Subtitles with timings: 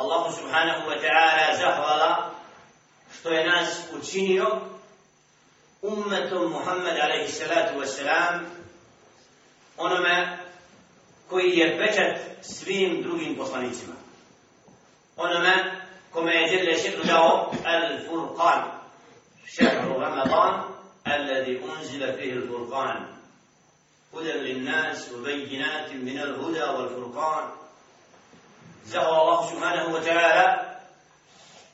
[0.00, 2.30] Allahu subhanahu wa ta'ala zahvala
[3.14, 3.68] što je nas
[4.00, 4.46] učinio
[5.82, 8.46] ummetom Muhammed alaihi salatu wa salam
[9.76, 10.38] onome
[11.28, 13.92] koji je pečat svim drugim poslanicima.
[15.16, 15.54] Onome
[16.12, 18.62] kome je Jelle še'nu dao al-Furqan,
[19.46, 20.70] šehru Ramadan,
[21.06, 23.06] الذي أنزل فيه الفرقان
[24.14, 27.50] هدى للناس وبينات من الهدى والفرقان
[28.84, 30.70] zao Allah subhanahu wa ta'ala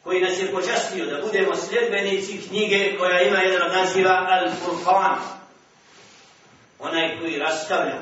[0.04, 5.18] koji nas je počastio da budemo sljedbenici knjige koja ima jedan od naziva Al-Furqan.
[6.78, 7.98] Onaj koji rastavlja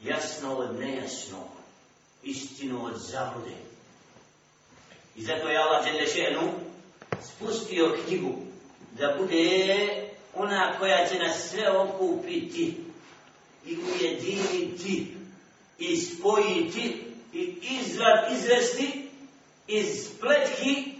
[0.00, 1.38] jasno od nejasno
[2.22, 3.54] istinu od zabude
[5.16, 6.52] i zato je Allah Đelešenu
[7.22, 8.34] spustio knjigu
[8.92, 9.88] da bude
[10.34, 12.76] ona koja će nas sve okupiti
[13.66, 15.16] i ujediniti
[15.80, 19.10] i spojiti i izrad izvesti
[19.66, 20.92] iz pletki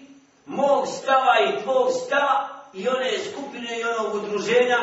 [0.47, 4.79] mog stava i tvog stava i one skupine i onog udruženja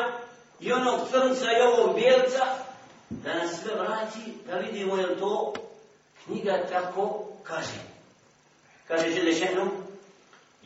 [0.60, 2.44] i onog crnca i ovog bijelca.
[3.10, 5.52] Da nas sve vrati da vidimo je to
[6.24, 7.80] knjiga tako kaže.
[8.88, 9.88] Kaže Želešenu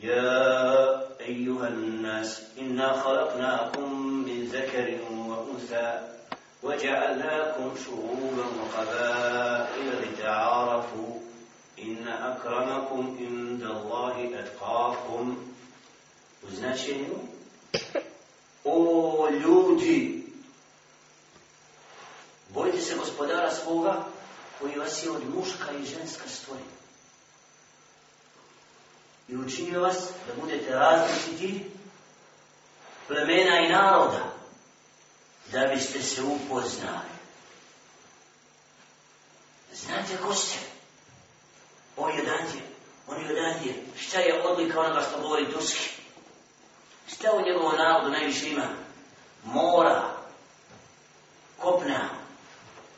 [0.03, 0.99] يا
[2.01, 3.93] nas inna إنا خلقناكم
[4.25, 5.99] من wa وأنثى
[6.62, 11.20] وجعلناكم شعوبا وقبائل لتعارفوا
[11.78, 15.36] إن أكرمكم عند الله أتقاكم
[16.42, 17.18] وزناشينو
[18.64, 20.24] O ljudi,
[22.48, 24.04] bojite se gospodara svoga
[24.58, 26.78] koji vas je od muška i ženska stvorio.
[29.28, 31.64] i učinio vas da budete različiti
[33.08, 34.31] plemena i naroda
[35.53, 37.13] da biste se upoznali.
[39.73, 40.57] Znate ko ste?
[41.97, 42.61] On je odandje.
[43.07, 43.73] On je odandje.
[43.99, 45.89] Šta je odlika onoga što govori Turski?
[47.07, 48.67] Šta u njegovom narodu najviše ima?
[49.43, 50.03] Mora.
[51.59, 52.09] Kopna.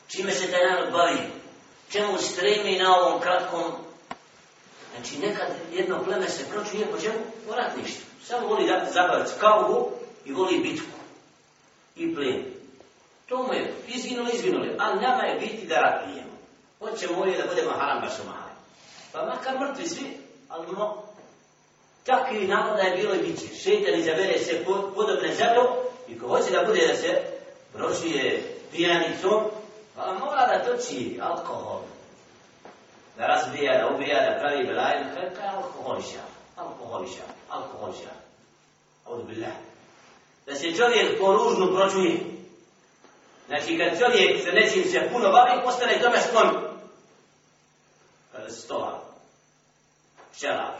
[0.08, 1.20] Čime se taj narod bavi?
[1.90, 3.86] Čemu stremi na ovom kratkom
[4.96, 7.20] Znači nekad jedno pleme se pročuje po čemu?
[7.50, 8.06] u ratništvu.
[8.24, 9.92] Samo voli da zabaviti kaugu
[10.26, 10.98] i voli bitku.
[11.96, 12.55] I plijen.
[13.30, 14.76] To mu je izginuli, izginuli.
[14.80, 16.36] Ali nama je biti da ratujemo.
[16.80, 18.56] Hoćemo je da budemo haram baš umali.
[19.12, 20.18] Pa makar mrtvi svi,
[20.50, 21.04] ali no,
[22.04, 23.56] takvi naroda je bilo i bit će.
[23.56, 27.22] Šetan izabere se pod, podobne zato i ko hoće da bude da se
[27.74, 29.44] brošuje pijanicom,
[29.96, 31.82] pa mora da toči alkohol
[33.18, 36.22] da razbija, da ubija, da pravi belaj, da je alkoholiša,
[36.56, 38.10] alkoholiša, alkoholiša.
[39.06, 39.52] Audu billah.
[40.46, 42.35] Da se čovjek po ružnu pročuje.
[43.48, 46.78] Znači, kad čovjek se nečim se puno bavi, postane tome sklon.
[48.32, 49.14] Kada se stola.
[50.40, 50.74] Šelar.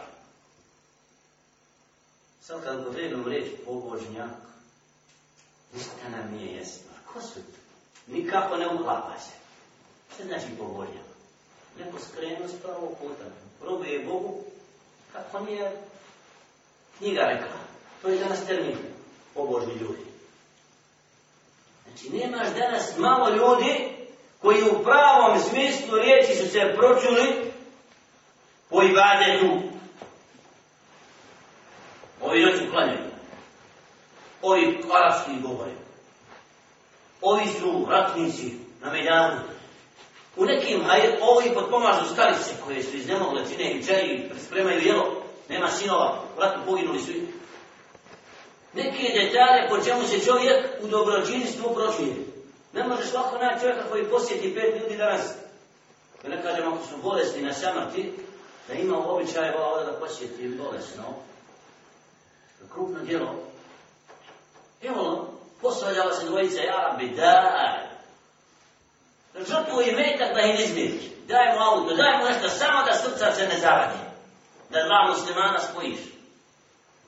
[2.40, 4.30] Sad kad potrebno reći pobožnjak,
[5.74, 6.90] ništa nam nije jasno.
[7.12, 7.58] Ko su to?
[8.06, 9.32] Nikako ne uklapa se.
[10.14, 11.06] Što znači pobožnjak?
[11.78, 13.24] neko skrenu s pravog puta.
[13.62, 14.44] Robuje Bogu,
[15.12, 15.72] kako nije
[16.98, 17.58] knjiga rekla.
[18.02, 18.76] To je danas termin
[19.34, 20.05] pobožni ljudi.
[21.96, 23.88] Znači, nemaš danas malo ljudi
[24.42, 27.52] koji u pravom smislu riječi su se pročuli
[28.70, 29.62] po ibadetu.
[32.22, 32.98] Ovi noću klanjaju.
[34.42, 35.70] Ovi arapski govore.
[37.20, 39.40] Ovi su ratnici na Mejdanu.
[40.36, 45.68] U nekim, a ovi potpomažu starice koje su iznemogle, cine i čeri, spremaju jelo, nema
[45.68, 47.12] sinova, vratu poginuli su.
[48.76, 52.26] Neke detalje po čemu se čovjek u dobročinstvu proširi.
[52.72, 55.22] Ne možeš lako naći čovjeka koji posjeti pet ljudi danas.
[56.22, 58.12] Da ne kažem ako su bolesni na samrti,
[58.68, 61.04] da ima običaj vola da posjeti bolesno.
[62.72, 63.34] Krupno djelo.
[64.82, 65.28] Evo,
[65.62, 67.86] posvađala se dvojica, ja bi daj,
[69.38, 71.02] žrtvu i metak da im izmiriš.
[71.28, 73.98] Daj mu auto, daj mu nešto, samo da srca se ne zavadi.
[74.70, 75.98] Da dva muslimana spojiš.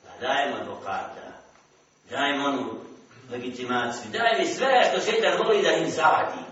[0.04, 1.27] Da daj mu advokata.
[2.10, 2.80] Daj im onu
[3.30, 4.10] legitimaciju.
[4.12, 6.42] Daj mi sve što šeitan voli da im zavadi.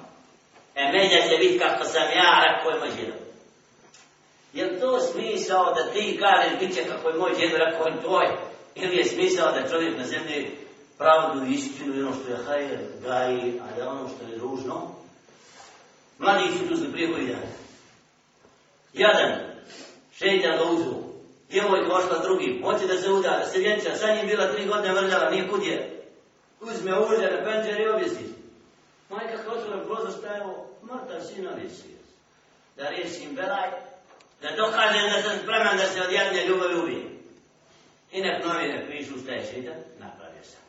[0.75, 3.17] E međa će biti kako sam ja, rekao je moj djedo.
[4.53, 8.26] Je to smisao da ti kažeš bit će kako je moj djedo, rekao je tvoj?
[8.75, 10.50] Ili je smisao da čovjek na zemlji
[10.99, 14.97] pravdu, i istinu i ono što je hajer, gaji, a da ono što je ružno,
[16.19, 17.43] Mladi su tu prije koji dan.
[18.93, 19.41] Jadan,
[20.19, 21.06] šeitan ga uzu.
[21.50, 23.96] Djevojka ošla drugi, hoće da se uda, da se vjenča.
[23.96, 26.02] Sa njim bila tri godine vrljala, nije kud je.
[26.60, 28.34] Uzme uđe na penđer i objesi.
[29.10, 30.12] Majka kad otvore prozor
[30.82, 31.96] mrtav sina visi.
[32.76, 33.70] Da riješim belaj,
[34.43, 37.08] Da dokažem da sam spreman da se od jedne ljubavi ubijem.
[38.12, 40.60] I nek novine pišu šta je šeitan, napravio sam.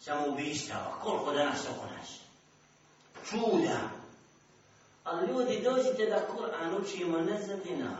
[0.00, 2.18] Samo ubistava, koliko danas oko nas.
[3.30, 3.78] Čuda.
[5.04, 7.96] Ali ljudi, dođite da Kur'an učimo ne za dinar.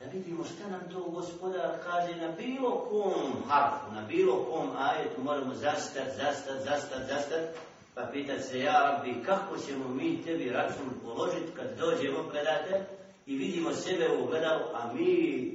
[0.00, 5.20] Da vidimo šta nam to gospodar kaže na bilo kom harfu, na bilo kom ajetu,
[5.22, 7.40] moramo zastat, zastat, zastat, zastat,
[7.94, 12.86] pa pitat se, ja rabbi, kako ćemo mi tebi račun položiti kad dođemo predate
[13.26, 15.52] i vidimo sebe u ogledalu, a mi,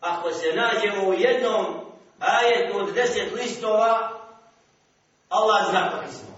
[0.00, 1.66] ako se nađemo u jednom
[2.18, 4.20] ajetu od deset listova,
[5.28, 6.36] Allah zna kakvi smo.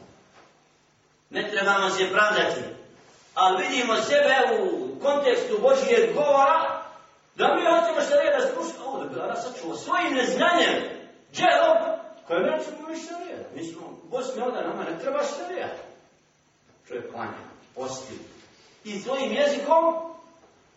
[1.31, 2.60] Ne trebamo se pravdati,
[3.34, 6.71] ali vidimo sebe u kontekstu Božijeg govora,
[7.34, 10.76] Da mi hoćemo šarija da spruška ovo, da bi Allah sačuva svojim neznanjem,
[11.32, 11.79] dželom,
[12.26, 13.38] koje nećemo mi šarija.
[13.55, 15.69] Mi smo, Bosni ovdje nama ne treba šarija.
[16.88, 17.43] Čovjek klanja,
[17.75, 18.14] posti.
[18.84, 19.94] I svojim jezikom,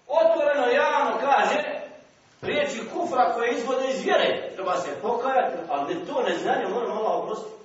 [0.07, 1.75] otvoreno javno kaže,
[2.42, 4.51] riječi kufra koje izvode iz vjere.
[4.56, 7.56] Treba se pokajati, ali ne to neznanje moramo Allah oprostiti.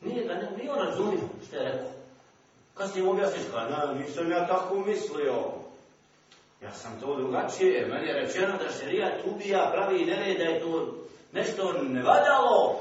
[0.00, 1.88] Nije da ne, nije on razumio što je rekao.
[2.74, 5.59] Kad ste im objasniš, pa kada nisam ja tako mislio.
[6.62, 10.94] Ja sam to drugačije, meni je rečeno da šerijat ubija, pravi nered, da je to
[11.32, 12.80] nešto nevadalo.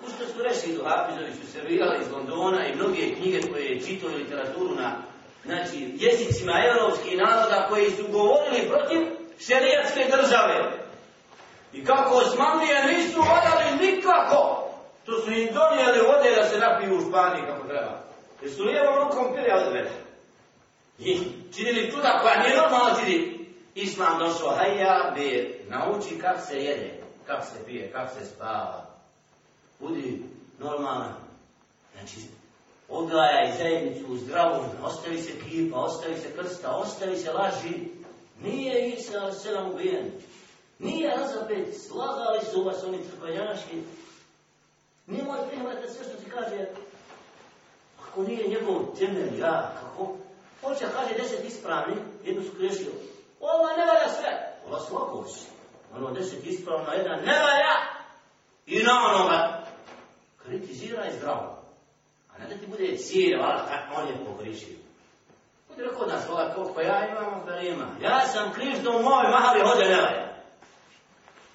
[0.00, 4.10] Ko su rešili do Hafizovi su servirali iz Londona i mnoge knjige koje je čitao
[4.10, 4.96] literaturu na
[5.44, 9.00] znači, jezicima evropskih naroda koji su govorili protiv
[9.40, 10.72] šerijatske države.
[11.72, 14.68] I kako Osmanlije nisu vadali nikako,
[15.06, 18.02] to su im donijeli vode da se napiju u Španiji kako treba.
[18.42, 20.11] Jer su lijevom rukom pili od.
[21.04, 21.18] I
[21.54, 23.46] činili čuda koja nije normalno čini.
[23.74, 28.86] Islam došao, hajja bi nauči kak se jede, kak se pije, kak se spava.
[29.80, 30.22] Budi
[30.58, 31.14] normalan.
[31.92, 32.16] Znači,
[32.88, 37.88] odgajaj zajednicu u zdravu, ostavi se kipa, ostavi se krsta, ostavi se laži.
[38.42, 40.10] Nije Isa selam ubijen.
[40.78, 43.82] Nije razapet, slagali su vas oni crkvenjaški.
[45.06, 46.66] Nije moj prihvat sve što ti kaže.
[48.02, 50.16] Ako nije njegov temelj, ja, kako,
[50.62, 52.92] Hoće kaže deset ispravni, jednu su grešio.
[53.40, 54.58] Ova ne valja sve.
[54.66, 55.46] Ova slabo si.
[55.96, 57.74] Ono deset ispravno, jedan ne valja.
[58.66, 59.64] I na onoga
[60.42, 61.62] kritizira i zdravo.
[62.34, 64.76] A ne da ti bude cijel, vala, on je pogrišio.
[65.68, 67.86] Bude rekao da svoga koliko ja imam, da ima.
[68.00, 70.32] Ja sam kriv što u mojoj mahali hode ne valja.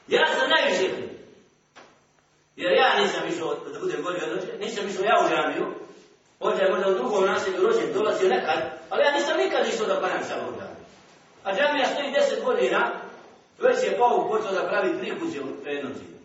[0.07, 1.09] Ja sam najviše kriv.
[2.55, 5.76] Jer ja nisam išao, da budem bolji od oče, nisam išao ja u džamiju,
[6.57, 8.59] Ođe je možda u drugom naselju rođen, dolazio nekad,
[8.89, 10.85] ali ja nisam nikad išao da klanjam sa ovom džamiju.
[11.43, 12.91] A džamija stoji deset godina,
[13.59, 16.17] već je Pauk počeo da pravi tri kuće u jednom zidu.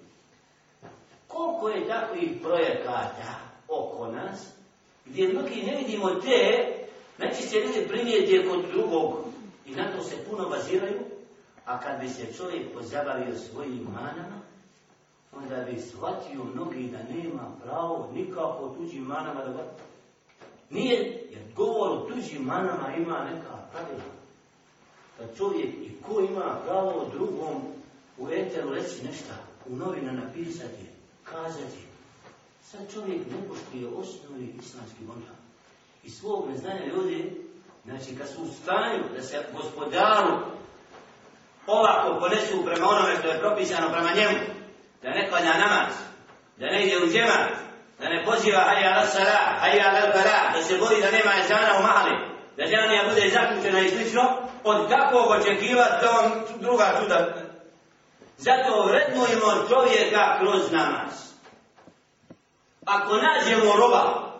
[1.28, 3.34] Koliko je takvih projekata
[3.68, 4.46] oko nas,
[5.04, 6.66] gdje mnogi ne vidimo te,
[7.16, 9.18] znači se ljudi primijeti kod drugog
[9.66, 11.00] i na to se puno baziraju,
[11.64, 14.40] a kad bi se čovjek pozabavio svojim manama,
[15.32, 19.91] onda bi shvatio mnogi da nema pravo nikako tuđim manama da vrti.
[20.72, 24.04] Nije, jer govor o tuđim manama ima neka pravila.
[25.18, 27.62] Kad čovjek i ko ima pravo drugom
[28.18, 29.32] u eteru reći nešto,
[29.66, 30.86] u novina napisati,
[31.24, 31.78] kazati,
[32.64, 35.32] sad čovjek ne poštuje osnovi islamski monta.
[36.04, 37.46] I svog neznanja ljudi,
[37.84, 40.36] znači kad su u stanju da se gospodaru
[41.66, 44.38] ovako ponesu prema onome što je propisano prema njemu,
[45.02, 45.94] da ne klanja namaz,
[46.56, 47.71] da ne ide u džemat,
[48.02, 51.78] da ne poziva hajja ala sala, hajja ala bara, da se bori da nema ezana
[51.78, 52.14] u mahali,
[52.56, 54.22] da džanija bude zaključena i slično,
[54.64, 57.34] od kakvog očekiva da on druga čuda.
[58.38, 61.12] Zato vrednujemo čovjeka kroz namaz.
[62.86, 64.32] Ako nađemo roba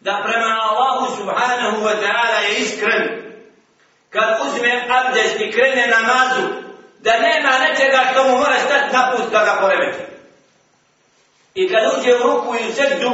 [0.00, 3.02] da prema Allahu subhanahu wa ta'ala je iskren,
[4.10, 6.42] kad uzme abdest i krene namazu,
[6.98, 10.13] da nema nečega što mu mora stati na put da ga poremeti.
[11.54, 13.10] I kad uđe u ruku i u srđu,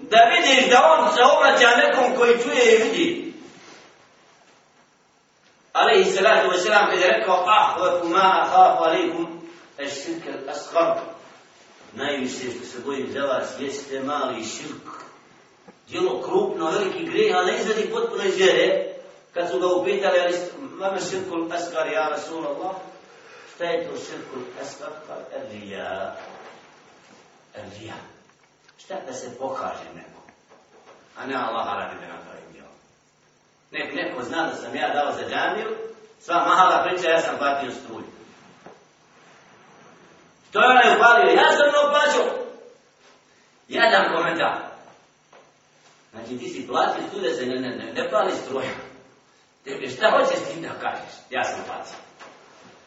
[0.00, 3.32] da vidiš da on se obraća nekom koji čuje i vidi.
[5.72, 9.40] Ali i salatu wasalam kad je rekao, ah, vaku ma hafu alikum,
[9.78, 10.98] es širke asgar.
[11.92, 14.86] Najviše što se bojim za vas jeste mali širk.
[15.88, 18.84] Djelo krupno, veliki greh, ali ne izvedi potpuno iz vjere.
[19.34, 20.34] Kad su ga upitali, ali
[20.78, 22.74] vama širkul asgar, ja Rasulallah,
[23.54, 24.90] šta je to širkul asgar?
[25.08, 26.16] Pa, erija.
[27.78, 27.94] Rija.
[28.78, 30.20] Šta da se pokaže neko?
[31.16, 32.74] A ne Allah radi da napravim djelo.
[33.70, 35.76] Nek neko zna da sam ja dao za džamiju,
[36.20, 38.06] sva mahala priča, ja sam patio struju.
[40.52, 41.34] To je onaj upalio?
[41.34, 42.46] Ja sam ono plaćao.
[43.68, 44.56] Jedan komentar.
[46.12, 48.70] Znači ti si platio struju da se ne, ne, ne, ne pali struja.
[49.64, 51.14] Tebi šta hoćeš ti da kažeš?
[51.30, 52.00] Ja sam platio.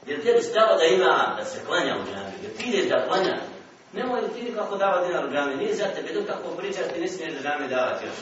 [0.05, 3.48] Jer tebi stalo da ima, da se klanja u džamiju, jer ti ideš da klanjaš
[3.93, 7.33] nemoj ti nikako davati dinar džami, nije za tebe, dok tako pričaš, ti ne smiješ
[7.33, 8.15] da džami davati još.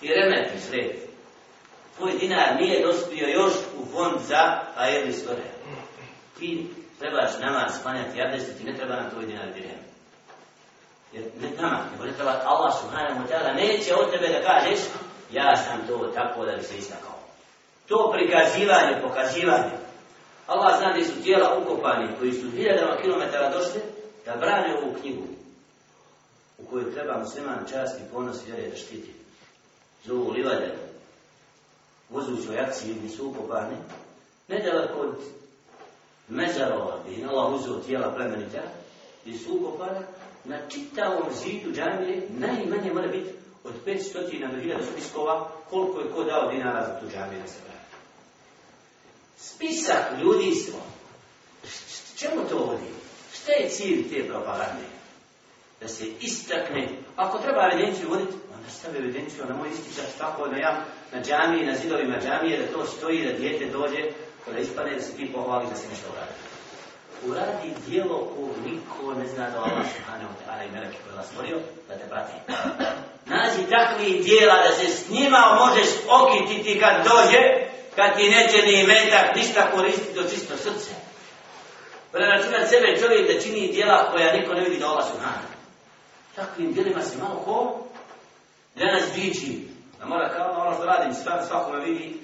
[0.00, 0.90] Ti remetiš sred.
[1.96, 5.42] Tvoj dinar nije dospio još u fond za ajedni stvore.
[6.38, 6.66] Ti
[6.98, 9.80] trebaš nama spanjati abdest, ti ne treba na tvoj dinar direm.
[11.12, 14.78] Jer ne nama, nego ne treba Allah subhanahu wa ta'ala neće od tebe da kažeš
[15.32, 17.18] ja sam to tako da bi se istakao.
[17.88, 19.72] To prikazivanje, pokazivanje.
[20.46, 23.80] Allah zna da su tijela ukopani koji su hiljadama kilometara došli
[24.28, 25.22] da brane ovu knjigu
[26.58, 29.14] u kojoj treba musliman čast i ponos vjere da štiti.
[30.04, 30.74] Zovu livade,
[32.10, 33.76] vozući u akciji gdje su ukopani,
[34.48, 35.14] nedaleko od
[36.28, 38.62] mezarova gdje je Allah uzeo tijela plemenita,
[39.24, 40.00] gdje su ukopana,
[40.44, 43.30] na čitavom zidu džamije najmanje mora biti
[43.64, 44.12] od 500
[44.50, 47.58] do 1000 spiskova koliko je ko dao dinara za tu džamiju da se.
[49.38, 50.78] Spisak ljudi smo.
[52.16, 52.97] Čemu to vodi?
[53.48, 54.84] Šta je cilj te propagande?
[55.80, 56.88] Da se istakne.
[57.16, 61.66] Ako treba evidenciju voditi, onda stavi evidenciju na moj ističač tako da ja na džamiji,
[61.66, 64.02] na zidovima džamije, da to stoji, da dijete dođe,
[64.52, 66.34] da ispane, da se ti pohvali da se nešto uradi.
[67.28, 71.26] Uradi dijelo ko niko ne zna da Allah subhanahu wa ta'ala i meleke koji vas
[71.26, 72.32] stvorio, da te prati.
[73.34, 75.88] Nazi takvih dijela da se s njima možeš
[76.20, 77.42] okititi kad dođe,
[77.96, 81.07] kad ti neće ni metak ništa koristiti do čisto srce.
[82.12, 85.52] Preračunat sebe čovjek da čini djela koja niko ne vidi da Allah subhanahu.
[86.34, 87.78] Takvim djelima se malo ko
[88.74, 89.68] danas diči.
[89.98, 91.14] Da mora kao ono što radim,
[91.48, 92.22] svakome vidi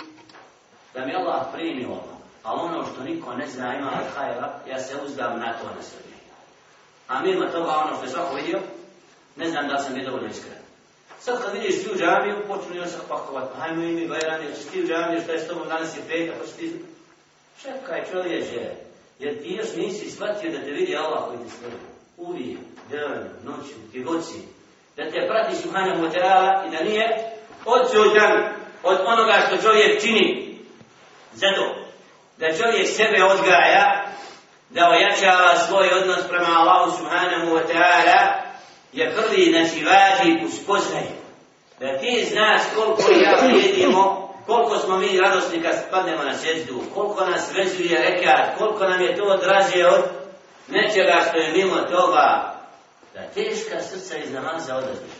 [0.94, 2.14] da mi Allah primi ono.
[2.42, 5.82] A ono što niko ne zna ima od hajera, ja se uzdam na to na
[5.82, 6.14] sebi.
[7.08, 8.60] A mimo toga ono što je svako vidio,
[9.36, 10.58] ne znam da sam je dovoljno iskren.
[11.20, 14.82] Sad kad vidiš ti u džamiju, počinu još pakovat, pa hajmo i mi jer ti
[14.82, 16.84] u džamiju, šta je s tobom, danas je peta, hoćeš ti...
[17.62, 18.70] Čekaj čovječe,
[19.18, 21.72] jer ti još nisi shvatio da te vidi Allah koji ti stoji.
[22.16, 22.58] Uvijek,
[22.90, 24.38] dan, noću, ti god si.
[24.96, 27.06] Da te prati Subhanahu wa ta'ala i da nije
[27.64, 28.32] odsuđan
[28.82, 30.58] od onoga što čovjek čini.
[31.34, 31.74] Zato,
[32.38, 34.06] da čovjek sebe odgaja,
[34.70, 38.44] da ojačava svoj odnos prema Allahu Subhanahu wa ta'ala,
[38.92, 40.48] je prvi, znači, vađi u.
[41.80, 47.24] Da ti znaš koliko ja vrijedimo, koliko smo mi radosni kad spadnemo na sjećdu, koliko
[47.24, 50.04] nas vezuje rekat, koliko nam je to draže od
[50.68, 52.54] nečega što je mimo toga,
[53.14, 55.14] da teška srca iz namaza odaziš.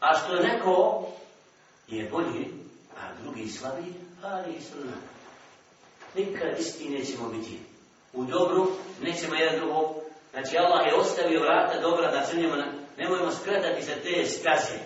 [0.00, 1.06] A što neko
[1.88, 2.50] je bolji,
[2.96, 4.96] a drugi slabiji, ali i sunna.
[6.14, 7.58] Nikad isti nećemo biti.
[8.12, 12.56] U dobru nećemo jedan drugog Znači Allah je ostavio vrata dobra da crnjemo,
[12.98, 14.78] nemojmo skretati za te skaze.